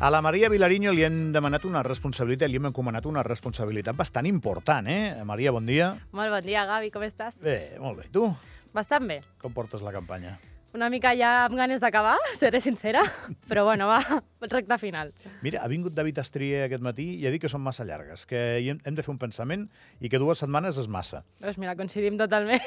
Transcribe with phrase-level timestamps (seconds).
[0.00, 4.28] A la Maria Vilariño li hem demanat una responsabilitat, li hem encomanat una responsabilitat bastant
[4.30, 5.24] important, eh?
[5.26, 5.88] Maria, bon dia.
[6.14, 7.34] Molt bon dia, Gavi, com estàs?
[7.42, 8.06] Bé, molt bé.
[8.14, 8.22] Tu,
[8.74, 9.22] Bastant bé.
[9.42, 10.36] com portes la campanya?
[10.76, 13.02] Una mica ja amb ganes d'acabar, seré sincera,
[13.50, 13.98] però bueno, va,
[14.46, 15.10] recta final.
[15.42, 18.60] Mira, ha vingut David Estrier aquest matí i ha dit que són massa llargues, que
[18.70, 19.66] hem de fer un pensament
[19.98, 21.24] i que dues setmanes és massa.
[21.42, 22.62] Doncs mira, coincidim totalment.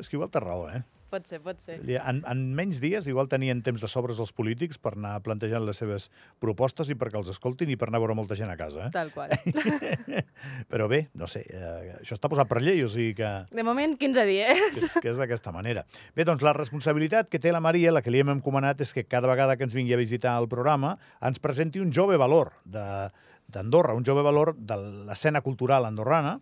[0.00, 0.82] És que igual té raó, eh?
[1.10, 1.78] Pot ser, pot ser.
[1.98, 5.76] En, en menys dies igual tenien temps de sobres els polítics per anar plantejant les
[5.82, 6.08] seves
[6.42, 8.90] propostes i perquè els escoltin i per anar a veure molta gent a casa, eh?
[8.94, 9.34] Tal qual.
[10.70, 13.30] Però bé, no sé, eh, això està posat per llei, o sigui que...
[13.52, 14.60] De moment, 15 dies.
[14.74, 15.84] que és, que és d'aquesta manera.
[16.16, 19.04] Bé, doncs la responsabilitat que té la Maria, la que li hem encomanat, és que
[19.08, 23.10] cada vegada que ens vingui a visitar el programa ens presenti un jove valor de-
[23.50, 24.76] d'Andorra, un jove valor de
[25.08, 26.36] l'escena cultural andorrana,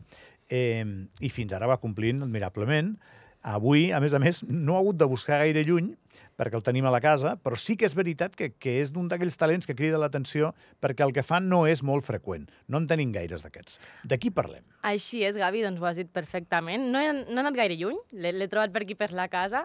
[0.48, 0.84] eh,
[1.20, 2.98] i fins ara va complint admirablement.
[3.46, 5.92] Avui, a més a més, no ha hagut de buscar gaire lluny,
[6.38, 9.08] perquè el tenim a la casa, però sí que és veritat que, que és d'un
[9.10, 12.46] d'aquells talents que crida l'atenció perquè el que fa no és molt freqüent.
[12.70, 13.80] No en tenim gaires d'aquests.
[14.06, 14.62] De qui parlem?
[14.86, 16.90] Així és, Gavi, doncs ho has dit perfectament.
[16.92, 19.64] No he, no he anat gaire lluny, l'he trobat per aquí per la casa,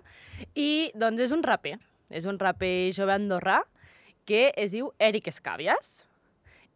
[0.57, 1.77] i doncs és un raper.
[2.13, 3.61] És un raper jove andorrà
[4.25, 6.01] que es diu Eric Escàvies.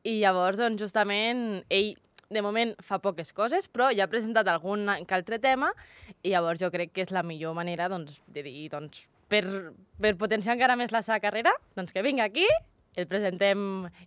[0.07, 1.95] I llavors, doncs, justament, ell
[2.29, 5.71] de moment fa poques coses, però ja ha presentat algun altre tema
[6.21, 9.43] i llavors jo crec que és la millor manera doncs, de dir, doncs, per,
[10.01, 12.45] per potenciar encara més la seva carrera, doncs que vinga aquí,
[12.97, 13.59] el presentem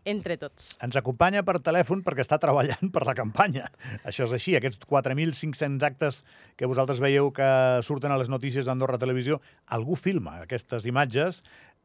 [0.04, 0.72] entre tots.
[0.82, 3.68] Ens acompanya per telèfon perquè està treballant per la campanya.
[4.02, 6.22] Això és així, aquests 4.500 actes
[6.58, 7.50] que vosaltres veieu que
[7.86, 9.38] surten a les notícies d'Andorra Televisió,
[9.70, 11.44] algú filma aquestes imatges.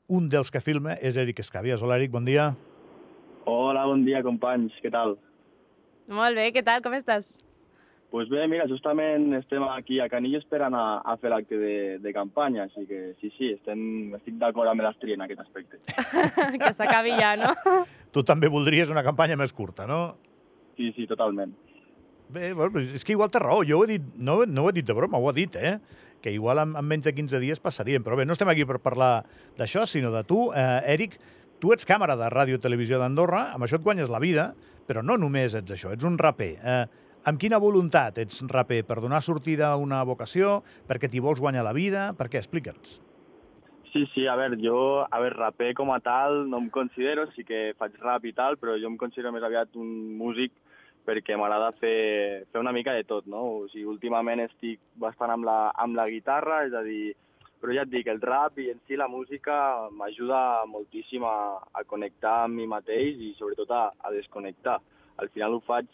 [0.10, 1.86] Un dels que filma és Eric Escabias.
[1.86, 2.52] Hola, Eric, bon dia.
[3.46, 4.74] Hola, bon dia, companys.
[4.82, 5.16] Què tal?
[6.12, 7.34] Molt bé, què tal, com estàs?
[8.14, 12.14] Pues bé, mira, justament estem aquí a Canillo esperant a, a fer l'acte de, de
[12.16, 15.82] campanya, així que sí, sí, estem, estic d'acord amb l'Astri en aquest aspecte.
[16.62, 17.52] que s'acabi ja, no?
[18.16, 20.16] Tu també voldries una campanya més curta, no?
[20.78, 21.52] Sí, sí, totalment.
[22.32, 23.66] Bé, bueno, és que igual té raó.
[23.68, 25.78] Jo ho he dit, no, no ho he dit de broma, ho ha dit, eh?
[26.24, 28.06] Que igual en, en menys de 15 dies passaríem.
[28.06, 29.26] Però bé, no estem aquí per parlar
[29.60, 30.40] d'això, sinó de tu.
[30.56, 31.20] Eh, Eric,
[31.66, 34.52] tu ets càmera de Ràdio Televisió d'Andorra, amb això et guanyes la vida,
[34.86, 36.52] però no només ets això, ets un raper.
[36.62, 36.84] Eh,
[37.26, 38.84] amb quina voluntat ets raper?
[38.86, 40.60] Per donar sortida a una vocació?
[40.86, 42.04] Perquè t'hi vols guanyar la vida?
[42.20, 42.38] Per què?
[42.44, 43.00] Explica'ns.
[43.90, 44.78] Sí, sí, a veure, jo,
[45.10, 48.60] a veure, raper com a tal no em considero, sí que faig rap i tal,
[48.62, 49.90] però jo em considero més aviat un
[50.22, 50.54] músic
[51.10, 53.42] perquè m'agrada fer, fer una mica de tot, no?
[53.42, 57.16] O sigui, últimament estic bastant amb la, amb la guitarra, és a dir,
[57.66, 59.56] però ja et dic, el rap i en si la música
[59.90, 64.78] m'ajuda moltíssim a, a connectar amb mi mateix i sobretot a, a desconnectar.
[65.18, 65.90] Al final ho faig,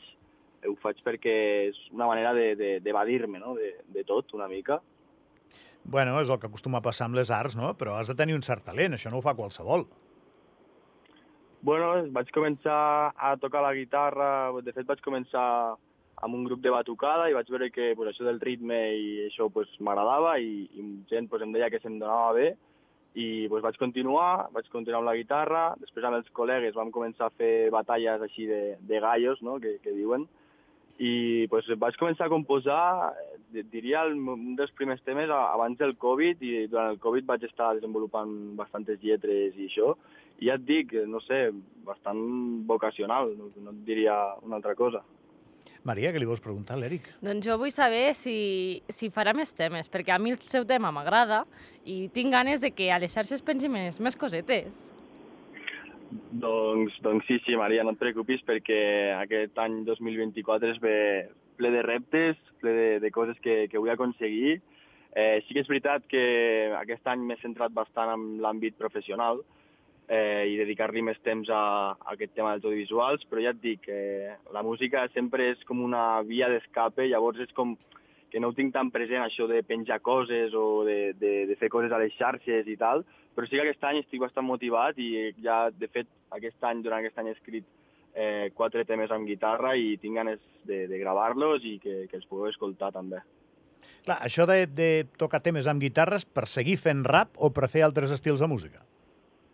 [0.67, 1.35] ho faig perquè
[1.69, 4.81] és una manera de- de- d'evadir-me, de, no?, de, de tot, una mica.
[5.83, 7.71] Bueno, és el que acostuma a passar amb les arts, no?
[7.79, 9.87] Però has de tenir un cert talent, això no ho fa qualsevol.
[11.63, 15.45] Bueno, vaig començar a tocar la guitarra, de fet vaig començar
[16.21, 19.49] amb un grup de batucada i vaig veure que pues, això del ritme i això
[19.53, 22.51] pues, m'agradava i, i gent pues, em deia que se'm donava bé
[23.13, 27.27] i pues, vaig continuar, vaig continuar amb la guitarra, després amb els col·legues vam començar
[27.27, 30.27] a fer batalles així de, de gallos, no?, que, que diuen,
[31.01, 33.11] i pues, vaig començar a composar,
[33.51, 37.43] eh, diria, el, un dels primers temes abans del Covid, i durant el Covid vaig
[37.47, 39.95] estar desenvolupant bastantes lletres i això,
[40.39, 41.49] i ja et dic, no sé,
[41.87, 42.21] bastant
[42.69, 44.15] vocacional, no, no et diria
[44.45, 45.03] una altra cosa.
[45.83, 47.07] Maria, què li vols preguntar a l'Eric?
[47.25, 48.35] Doncs jo vull saber si,
[48.93, 51.41] si farà més temes, perquè a mi el seu tema m'agrada
[51.89, 54.83] i tinc ganes de que a les xarxes pengi més, més cosetes.
[56.11, 58.81] Doncs, doncs sí, sí, Maria, no et preocupis perquè
[59.17, 60.97] aquest any 2024 es ve
[61.57, 64.59] ple de reptes, ple de, de coses que, que vull aconseguir.
[65.17, 66.21] Eh, sí que és veritat que
[66.77, 69.60] aquest any m'he centrat bastant en l'àmbit professional eh,
[70.11, 71.61] i dedicar-li més temps a,
[71.95, 75.79] a aquest tema dels audiovisuals, però ja et dic, eh, la música sempre és com
[75.83, 77.77] una via d'escape, llavors és com
[78.31, 81.69] que no ho tinc tan present això de penjar coses o de, de, de fer
[81.71, 83.03] coses a les xarxes i tal,
[83.35, 87.03] però sí que aquest any estic bastant motivat i ja, de fet, aquest any, durant
[87.03, 87.67] aquest any he escrit
[88.13, 92.27] eh, quatre temes amb guitarra i tinc ganes de, de gravar-los i que, que els
[92.27, 93.23] pugueu escoltar també.
[94.05, 97.85] Clar, això de, de tocar temes amb guitarres per seguir fent rap o per fer
[97.87, 98.83] altres estils de música?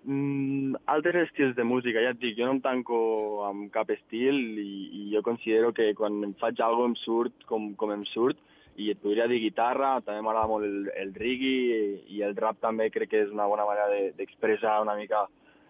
[0.08, 2.98] Mm, altres estils de música, ja et dic, jo no em tanco
[3.44, 7.74] amb cap estil i, i jo considero que quan em faig alguna em surt com,
[7.76, 8.40] com em surt
[8.80, 12.62] i et podria dir guitarra, també m'agrada molt el, el reggae i, i el rap
[12.64, 15.26] també crec que és una bona manera de- d'expressar una mica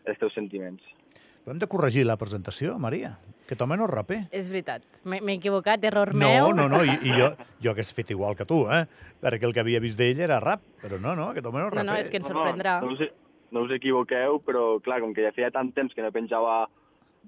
[0.05, 0.83] els teus sentiments.
[1.41, 3.15] Però hem de corregir la presentació, Maria.
[3.47, 4.17] Que home no és raper.
[4.35, 6.49] És veritat, m'he equivocat, error No, meu.
[6.53, 7.29] no, no, i, i jo,
[7.63, 8.83] jo hagués fet igual que tu, eh?
[9.23, 11.73] Perquè el que havia vist d'ell era rap, però no, no, aquest home no és
[11.73, 11.87] No, raper.
[11.89, 12.81] no, és que ens sorprendrà.
[12.83, 13.07] No, no, he,
[13.51, 16.65] no us equivoqueu, però clar, com que ja feia tant temps que no penjava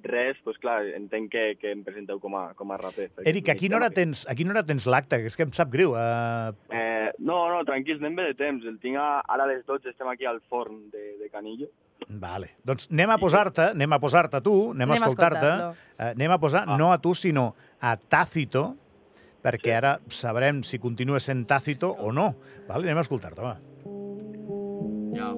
[0.04, 3.10] res, doncs clar, entenc que, que em presenteu com a, com a raper.
[3.28, 5.20] Eric, a quina hora tens, a quina hora tens l'acte?
[5.20, 5.92] Que És que em sap greu.
[5.92, 6.54] Uh...
[6.72, 8.64] Eh, no, no, tranquils, anem bé de temps.
[8.66, 11.68] El tinc a, ara a les 12, estem aquí al forn de, de Canillo.
[12.08, 12.54] Vale.
[12.64, 15.52] Doncs anem a posar-te, anem a posar-te tu, anem, Anem a escoltar-te,
[16.00, 16.78] eh, anem a posar, Ah.
[16.80, 18.78] no a tu, sinó a Tácito,
[19.44, 19.78] perquè Sí.
[19.82, 22.36] ara sabrem si continua sent Tácito o no.
[22.68, 22.88] Vale?
[22.88, 23.58] Anem a escoltar-te, va.
[25.12, 25.34] Ya.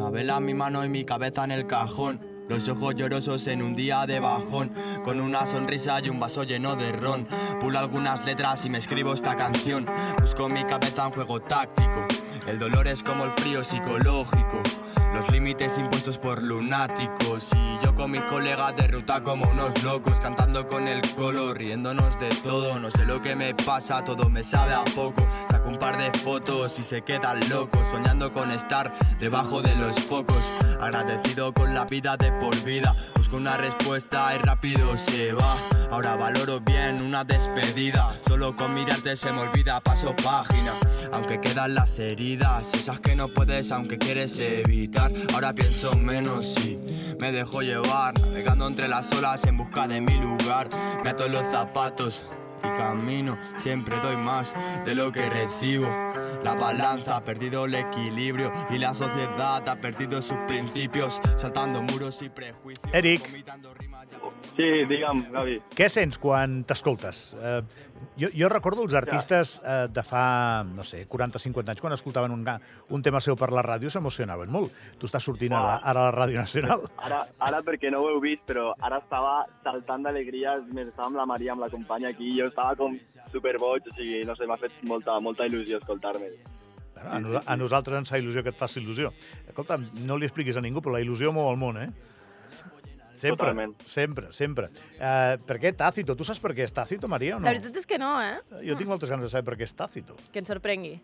[0.00, 2.20] Una vela en mi mano y mi cabeza en el cajón.
[2.48, 4.72] Los ojos llorosos en un día de bajón,
[5.04, 7.28] con una sonrisa y un vaso lleno de ron.
[7.60, 9.84] Pulo algunas letras y me escribo esta canción.
[10.18, 12.06] Busco mi cabeza un juego táctico.
[12.46, 14.62] El dolor es como el frío psicológico.
[15.14, 17.50] Los límites impuestos por lunáticos.
[17.52, 22.18] Y yo con mis colegas de ruta como unos locos, cantando con el colo, riéndonos
[22.18, 22.78] de todo.
[22.78, 25.26] No sé lo que me pasa, todo me sabe a poco.
[25.50, 30.00] Saco un par de fotos y se quedan locos, soñando con estar debajo de los
[30.00, 30.42] focos.
[30.80, 32.94] Agradecido con la vida de por vida.
[33.16, 35.56] Busco una respuesta y rápido se va.
[35.90, 38.10] Ahora valoro bien una despedida.
[38.40, 40.72] Solo con mirarte se me olvida, paso página.
[41.12, 45.12] Aunque quedan las heridas, esas que no puedes, aunque quieres evitar.
[45.34, 46.78] Ahora pienso menos y
[47.20, 48.18] me dejo llevar.
[48.18, 50.70] Navegando entre las olas en busca de mi lugar.
[51.04, 52.24] Me ato los zapatos
[52.60, 53.36] y camino.
[53.58, 54.54] Siempre doy más
[54.86, 55.88] de lo que recibo.
[56.42, 61.20] La balanza ha perdido el equilibrio y la sociedad ha perdido sus principios.
[61.36, 62.94] Saltando muros y prejuicios.
[62.94, 63.20] Eric.
[64.56, 65.56] Sí, digue'm, Gavi.
[65.76, 67.20] Què sents quan t'escoltes?
[67.38, 67.60] Eh,
[68.20, 72.44] jo, jo recordo els artistes eh, de fa, no sé, 40-50 anys, quan escoltaven un,
[72.96, 74.74] un tema seu per la ràdio, s'emocionaven molt.
[75.00, 76.84] Tu estàs sortint a la, ara a la Ràdio Nacional.
[77.08, 81.28] Ara, ara perquè no ho heu vist, però ara estava saltant d'alegria, estava amb la
[81.30, 82.98] Maria, amb la companya aquí, jo estava com
[83.32, 86.32] superboig, o sigui, no sé, m'ha fet molta, molta il·lusió escoltar-me.
[87.00, 89.12] Bueno, a, a nosaltres ens fa il·lusió que et faci il·lusió.
[89.46, 91.88] Escolta, no li expliquis a ningú, però la il·lusió mou el món, eh?
[93.20, 93.74] Sempre, Totalment.
[93.84, 94.70] sempre, sempre.
[94.96, 96.14] Uh, per què Tácito?
[96.16, 97.44] Tu saps per què és Tácito, Maria, o no?
[97.44, 98.38] La veritat és que no, eh?
[98.64, 100.16] Jo tinc moltes ganes de saber per què és Tácito.
[100.32, 100.94] Que ens sorprengui.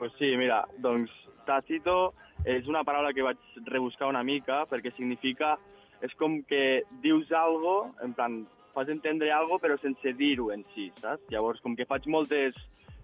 [0.00, 1.14] Pues sí, mira, doncs
[1.46, 3.38] Tácito és una paraula que vaig
[3.70, 5.54] rebuscar una mica perquè significa,
[6.02, 8.40] és com que dius algo, en plan,
[8.74, 11.22] fas entendre algo però sense dir-ho en si, saps?
[11.30, 12.58] Llavors, com que faig moltes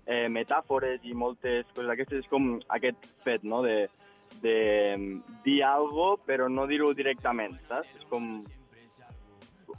[0.06, 3.84] eh, metàfores i moltes coses d'aquestes, és com aquest fet, no?, de,
[4.42, 4.56] de
[5.68, 7.90] algo però no dir-ho directament, saps?
[7.98, 8.42] És com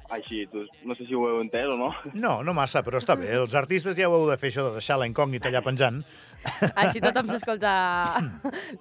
[0.09, 1.91] així, tu, no sé si ho heu entès o no.
[2.24, 3.30] No, no massa, però està bé.
[3.38, 6.01] Els artistes ja ho heu de fer, això de deixar la incògnita allà penjant.
[6.81, 7.74] Així tothom s'escolta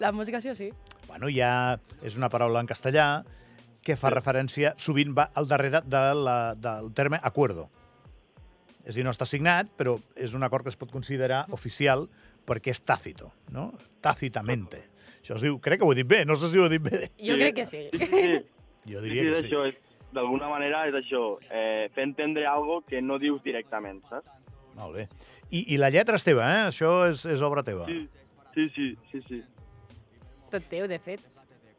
[0.01, 0.71] la música, sí o sí.
[1.09, 3.09] Bueno, ja és una paraula en castellà
[3.85, 7.69] que fa referència, sovint va al darrere de la, del terme acuerdo.
[8.85, 12.07] És a dir, no està signat, però és un acord que es pot considerar oficial
[12.49, 13.71] perquè és tàcito, no?
[14.05, 14.81] Tàcitamente.
[15.29, 16.81] Això es diu, crec que ho he dit bé, no sé si ho he dit
[16.83, 17.11] bé.
[17.21, 17.39] Jo Sí.
[17.39, 17.83] crec que sí.
[17.93, 18.39] Sí, sí, sí.
[18.89, 19.49] Jo Sí, diria sí, és que sí.
[19.53, 19.75] això, és,
[20.17, 24.27] d'alguna manera és això, eh, fer entendre algo que no dius directament, saps?
[24.75, 25.09] Molt bé.
[25.51, 26.63] I, I la lletra és teva, eh?
[26.71, 27.85] Això és, és obra teva.
[27.85, 28.09] Sí,
[28.55, 29.43] sí, sí, sí, sí.
[30.51, 31.21] Tot teu, de fet.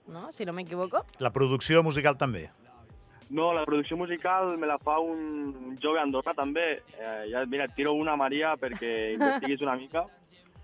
[0.07, 0.31] No?
[0.31, 1.01] Si no m'equivoco.
[1.19, 2.51] La producció musical també.
[3.31, 6.83] No, la producció musical me la fa un jove andorrà també.
[6.99, 10.05] Eh, ja, mira, et tiro una, Maria, perquè investiguis una mica,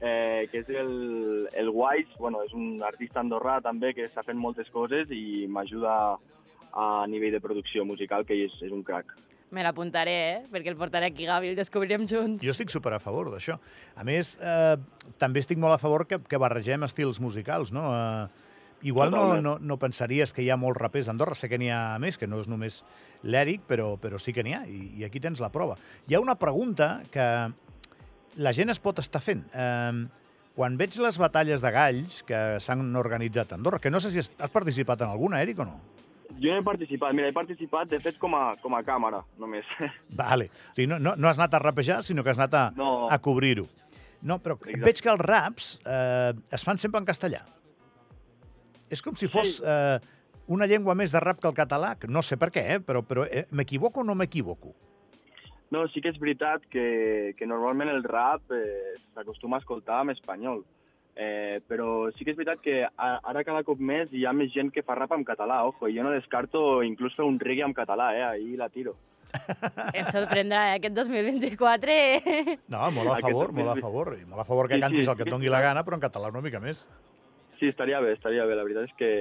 [0.06, 4.38] eh, que és el, el Wise, bueno, és un artista andorrà també que està fent
[4.40, 5.96] moltes coses i m'ajuda
[6.76, 9.16] a nivell de producció musical, que és, és un crac.
[9.56, 10.40] Me l'apuntaré, eh?
[10.52, 12.44] Perquè el portaré aquí, Gavi, el descobrirem junts.
[12.44, 13.56] Jo estic super a favor d'això.
[13.96, 14.76] A més, eh,
[15.22, 17.86] també estic molt a favor que, que barregem estils musicals, no?
[17.94, 21.58] Eh, igual no, no, no pensaries que hi ha molts rapers a Andorra, sé que
[21.62, 22.82] n'hi ha més, que no és només
[23.24, 25.78] l'Eric, però, però sí que n'hi ha, i, i aquí tens la prova.
[26.10, 27.26] Hi ha una pregunta que
[28.38, 29.44] la gent es pot estar fent.
[29.54, 30.06] Eh,
[30.56, 34.20] quan veig les batalles de galls que s'han organitzat a Andorra, que no sé si
[34.24, 35.80] has, participat en alguna, Eric, o no?
[36.40, 39.66] Jo no he participat, mira, he participat, de fet, com a, com a càmera, només.
[40.22, 40.50] Vale.
[40.72, 43.08] O sigui, no, no, no has anat a rapejar, sinó que has anat a, No.
[43.12, 43.68] a cobrir-ho.
[44.26, 44.82] No, però Exacte.
[44.84, 47.44] veig que els raps eh, es fan sempre en castellà.
[48.90, 49.64] És com si fos Sí.
[49.66, 50.00] eh,
[50.48, 53.04] una llengua més de rap que el català, que no sé per què, eh, però,
[53.06, 54.74] però eh, m'equivoco o no m'equivoco?
[55.74, 60.14] No, sí que és veritat que, que normalment el rap eh, s'acostuma a escoltar en
[60.14, 60.64] espanyol.
[61.16, 64.52] Eh, però sí que és veritat que a, ara cada cop més hi ha més
[64.54, 67.64] gent que fa rap en català, ojo, i jo no descarto inclús fer un reggae
[67.66, 68.98] en català, eh, ahí la tiro.
[69.98, 70.78] Et sorprendrà, eh?
[70.80, 71.92] Aquest 2024...
[71.92, 72.58] eh?
[72.72, 74.14] No, molt a Aquest favor, també molt a favor.
[74.20, 75.54] I molt a favor que Sí, sí, cantis el que sí, et doni sí.
[75.56, 76.84] la gana, però en català una mica més.
[77.60, 78.56] Sí, estaria bé, estaria bé.
[78.58, 79.12] La veritat és que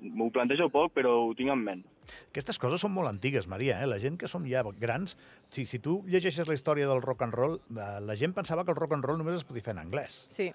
[0.00, 1.84] m'ho plantejo poc, però ho tinc en ment.
[2.30, 3.80] Aquestes coses són molt antigues, Maria.
[3.82, 3.90] Eh?
[3.90, 5.16] La gent que som ja grans,
[5.50, 8.74] si, si tu llegeixes la història del rock and roll, eh, la gent pensava que
[8.74, 10.26] el rock and roll només es podia fer en anglès.
[10.30, 10.52] Sí.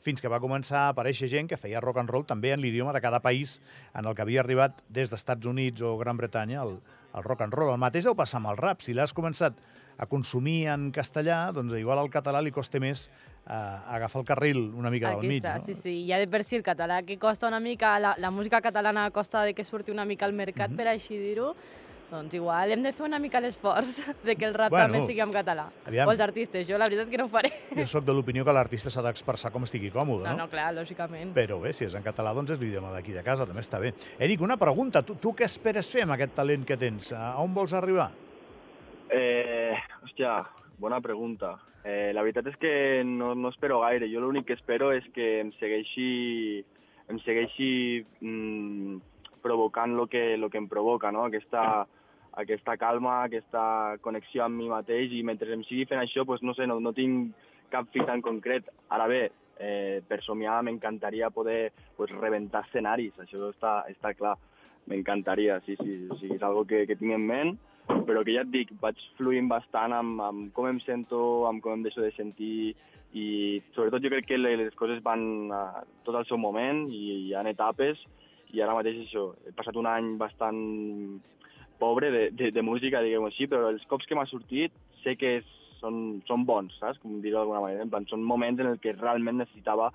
[0.00, 2.94] fins que va començar a aparèixer gent que feia rock and roll també en l'idioma
[2.96, 3.58] de cada país
[3.92, 6.78] en el que havia arribat des d'Estats Units o Gran Bretanya el,
[7.12, 7.72] el rock and roll.
[7.74, 8.80] El mateix deu passar amb el rap.
[8.80, 9.58] Si l'has començat
[10.00, 13.08] a consumir en castellà, doncs igual al català li costa més
[13.48, 15.42] eh, agafar el carril una mica Aquí del mig.
[15.42, 15.64] està, no?
[15.64, 16.06] sí, sí.
[16.08, 19.42] Ja de per si el català que costa una mica, la, la música catalana costa
[19.42, 20.76] de que surti una mica al mercat, Mhm.
[20.76, 21.54] per així dir-ho,
[22.10, 25.20] doncs igual hem de fer una mica l'esforç de que el rap Bueno, també sigui
[25.20, 25.68] en català.
[25.86, 26.08] aviam.
[26.08, 27.52] O els artistes, jo la veritat que no ho faré.
[27.76, 30.36] Jo sóc de l'opinió que l'artista s'ha d'expressar com estigui còmode, No, no?
[30.44, 31.32] no, clar, lògicament.
[31.34, 33.94] Però bé, si és en català, doncs és l'idioma d'aquí de casa, també està bé.
[34.18, 35.02] Eric, una pregunta.
[35.02, 37.12] Tu, tu què esperes fer amb aquest talent que tens?
[37.12, 38.10] A on vols arribar?
[39.12, 40.44] Eh, hòstia,
[40.80, 41.58] bona pregunta.
[41.84, 42.72] Eh, la veritat és que
[43.04, 44.08] no, no espero gaire.
[44.10, 46.64] Jo l'únic que espero és que em segueixi,
[47.12, 47.70] em segueixi
[48.24, 48.98] mm,
[49.44, 51.26] provocant el que, lo que em provoca, no?
[51.28, 51.84] Aquesta,
[52.40, 56.56] aquesta calma, aquesta connexió amb mi mateix i mentre em sigui fent això, pues, no
[56.56, 57.36] sé, no, no tinc
[57.70, 58.68] cap fita en concret.
[58.90, 59.22] Ara bé,
[59.60, 64.36] eh, per somiar m'encantaria poder pues, rebentar escenaris, això està, està clar.
[64.90, 67.50] M'encantaria, sí, sí, sigui, és algo que, que tinc en ment,
[67.88, 71.72] però que ja et dic, vaig fluint bastant amb, amb com em sento, amb com
[71.72, 72.74] em deixo de sentir,
[73.12, 77.28] i sobretot jo crec que le- les coses van a tot al seu moment i
[77.28, 77.98] hi ha etapes,
[78.52, 81.20] i ara mateix això, he passat un any bastant
[81.78, 84.72] pobre de, de, de música, diguem-ho així, però els cops que m'ha sortit
[85.02, 85.44] sé que és,
[85.80, 86.98] són, són bons, saps?
[87.00, 87.82] Com dir-ho d'alguna manera.
[87.82, 89.90] En plan, són moments en els que realment necessitava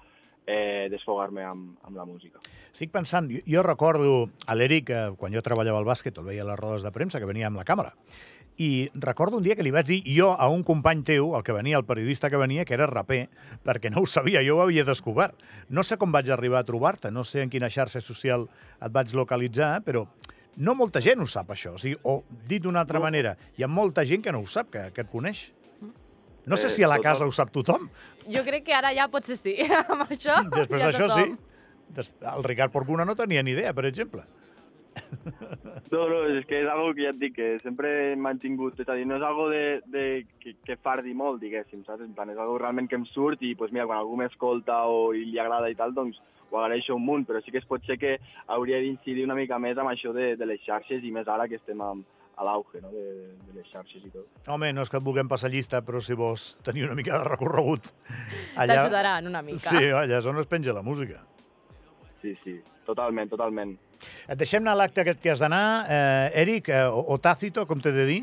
[0.47, 2.39] eh, desfogar-me amb, amb la música.
[2.73, 6.43] Estic pensant, jo, jo recordo a l'Eric, eh, quan jo treballava al bàsquet, el veia
[6.43, 7.93] a les rodes de premsa, que venia amb la càmera,
[8.57, 11.51] i recordo un dia que li vaig dir jo a un company teu, el que
[11.51, 13.25] venia, el periodista que venia, que era raper,
[13.65, 15.35] perquè no ho sabia, jo ho havia descobert.
[15.67, 18.47] No sé com vaig arribar a trobar-te, no sé en quina xarxa social
[18.79, 20.05] et vaig localitzar, però
[20.55, 21.73] no molta gent ho sap, això.
[21.75, 23.03] O, sigui, o dit d'una altra No.
[23.03, 25.51] manera, hi ha molta gent que no ho sap, que, que et coneix.
[26.45, 27.89] No sé Eh, si a la casa ho sap tothom.
[28.29, 29.55] Jo crec que ara ja potser sí,
[29.89, 31.35] amb això Després ja d'això, sí.
[32.35, 34.23] El Ricard Porcuna no tenia ni idea, per exemple.
[35.91, 38.87] No, no, és que és algo que ja et dic, que sempre he mantingut, és
[38.89, 39.61] a dir, no és algo de,
[39.91, 40.03] de
[40.41, 42.01] que, que fardi molt, diguéssim, saps?
[42.03, 45.13] En plan, és algo realment que em surt i, pues, mira, quan algú m'escolta o
[45.15, 46.17] i li agrada i tal, doncs
[46.49, 48.15] ho agraeixo un munt, però sí que es pot ser que
[48.51, 51.59] hauria d'incidir una mica més amb això de, de les xarxes i més ara que
[51.61, 52.03] estem amb,
[52.35, 52.91] a l'auge no?
[52.91, 53.03] de,
[53.47, 54.27] de les xarxes i tot.
[54.51, 57.29] Home, no és que et vulguem passar llista, però si vols tenir una mica de
[57.29, 57.91] recorregut...
[58.55, 59.71] T'ajudaran una mica.
[59.71, 61.21] Sí, allà és on es penja la música.
[62.21, 63.75] Sí, sí, totalment, totalment.
[64.27, 65.65] Et deixem anar a l'acte aquest que has d'anar.
[65.87, 68.21] Eh, Eric, eh, o, o Tácito, com t'he de dir?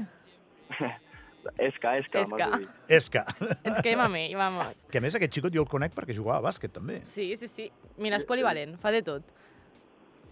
[1.57, 2.25] Esca, esca, Esca.
[2.26, 2.69] m'has de dir.
[2.99, 3.25] Esca.
[3.62, 4.83] Ens quedem amb ell, vamos.
[4.92, 7.00] Que a més aquest xicot jo el conec perquè jugava a bàsquet, també.
[7.09, 7.71] Sí, sí, sí.
[8.02, 9.33] Mira, és polivalent, fa de tot.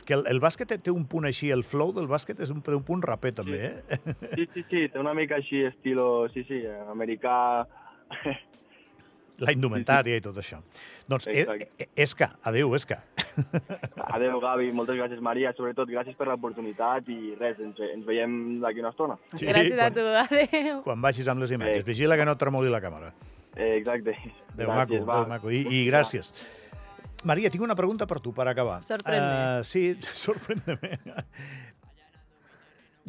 [0.07, 2.62] Que el, el bàsquet té- té un punt així, el flow del bàsquet és un,
[2.66, 3.99] un punt raper, també, eh?
[4.35, 7.66] Sí, sí, sí, té una mica així estilo, sí, sí, americà...
[9.40, 10.59] La indumentària i tot això.
[11.09, 11.69] Doncs, eh, Exacte.
[11.80, 12.99] eh, Esca, adéu, Esca.
[14.12, 18.83] Adéu, Gavi, moltes gràcies, Maria, sobretot gràcies per l'oportunitat i res, ens, ens veiem d'aquí
[18.85, 19.16] una estona.
[19.33, 20.83] Sí, Gràcies a quan- tu, adéu.
[20.85, 21.80] Quan vagis amb les imatges.
[21.80, 21.88] Eh.
[21.88, 23.14] Vigila que no et tremoli la càmera.
[23.57, 24.12] Eh, exacte.
[24.59, 25.16] Déu maco, Gràcies, va.
[25.23, 25.50] Déu maco.
[25.57, 26.35] I, I gràcies.
[27.28, 28.78] Maria, tinc una pregunta per tu, per acabar.
[28.84, 29.60] Sorprèn-me.
[29.60, 29.82] Uh, sí,
[30.24, 31.24] sorprèn-me.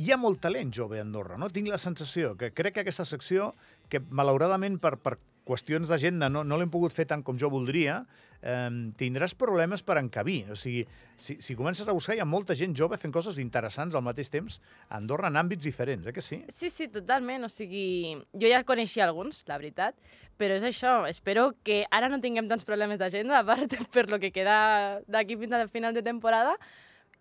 [0.02, 1.52] Hi ha molt talent jove a Andorra, no?
[1.54, 3.52] Tinc la sensació que crec que aquesta secció,
[3.92, 5.18] que malauradament per, per
[5.48, 8.02] qüestions d'agenda no, no l'hem pogut fer tant com jo voldria,
[8.42, 10.44] eh, tindràs problemes per encabir.
[10.54, 10.86] O sigui,
[11.18, 14.32] si, si comences a buscar, hi ha molta gent jove fent coses interessants al mateix
[14.34, 16.42] temps a Andorra en àmbits diferents, eh que sí?
[16.50, 17.46] Sí, sí, totalment.
[17.48, 19.98] O sigui, jo ja coneixia alguns, la veritat,
[20.38, 21.02] però és això.
[21.10, 25.38] Espero que ara no tinguem tants problemes d'agenda, a part per lo que queda d'aquí
[25.38, 26.58] fins al final de temporada,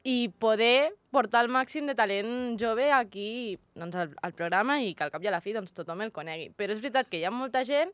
[0.05, 5.05] i poder portar el màxim de talent jove aquí doncs, al, al programa i que
[5.05, 6.49] al cap i a la fi doncs, tothom el conegui.
[6.57, 7.93] Però és veritat que hi ha molta gent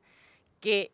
[0.63, 0.87] que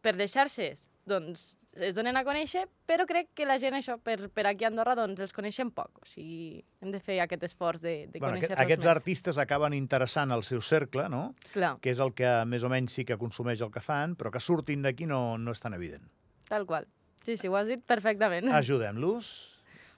[0.00, 4.28] per les xarxes doncs, es donen a conèixer, però crec que la gent això per,
[4.30, 5.90] per aquí a Andorra doncs, els coneixen poc.
[6.00, 8.92] O sigui, hem de fer aquest esforç de, de Bueno, aquest, conèixer-los aquests més.
[8.94, 11.34] artistes acaben interessant el seu cercle, no?
[11.52, 14.30] Clar, que és el que més o menys sí que consumeix el que fan, però
[14.30, 16.06] que surtin d'aquí no, no és tan evident.
[16.48, 16.86] tal qual.
[17.26, 18.48] Sí, sí, ho has dit perfectament.
[18.54, 19.32] Ajudem-los.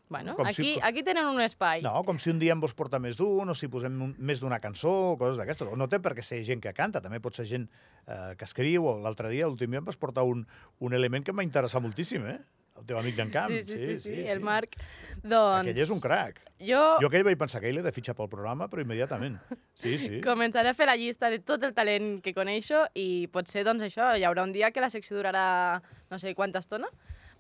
[0.09, 1.83] Bueno, com si- aquí, aquí tenen un espai.
[1.83, 4.41] No, com si un dia en vols portar més d'un, o si posem un, més
[4.41, 5.73] d'una cançó, o coses d'aquestes.
[5.77, 7.67] No té per què ser gent que canta, també pot ser gent
[8.07, 10.47] eh, que escriu, o l'altre dia, l'últim dia, em vas portar un,
[10.79, 12.39] un element que em va interessar moltíssim, eh?
[12.77, 13.51] El teu amic d'en Camp.
[13.51, 14.75] sí, sí, sí, sí, sí, el Marc.
[15.23, 15.63] Doncs...
[15.63, 16.43] Aquell és un crac.
[16.61, 19.39] Jo, Jo aquell vaig pensar que ell l'he de fitxar pel programa, però immediatament.
[19.81, 20.21] Sí, sí.
[20.31, 24.13] començaré a fer la llista de tot el talent que coneixo i potser, doncs, això,
[24.17, 26.89] hi haurà un dia que la secció durarà no sé quanta estona,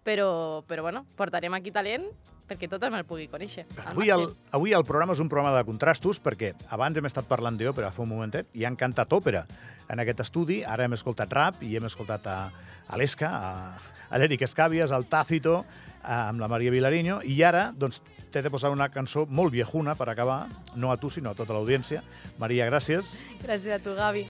[0.07, 2.07] però, però bueno, portarem aquí talent
[2.47, 3.65] perquè tothom el pugui conèixer.
[3.83, 7.27] al Avui el, avui el programa és un programa de contrastos perquè abans hem estat
[7.27, 9.43] parlant d'òpera fa un momentet i han cantat òpera
[9.91, 10.63] en aquest estudi.
[10.63, 12.39] Ara hem escoltat rap i hem escoltat a,
[12.87, 15.65] a l'Esca, a, a l'Eric Escàvies, al Tácito,
[16.05, 17.99] a, amb la Maria Vilariño i ara doncs,
[18.31, 20.47] t'he de posar una cançó molt viejuna per acabar,
[20.79, 22.03] no a tu sinó a tota l'audiència.
[22.39, 23.11] Maria, gràcies.
[23.43, 24.25] Gràcies a tu, Gavi.